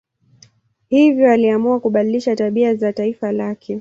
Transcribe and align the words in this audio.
Hivyo 0.89 1.31
aliamua 1.31 1.79
kubadilisha 1.79 2.35
tabia 2.35 2.75
za 2.75 2.93
taifa 2.93 3.31
lake. 3.31 3.67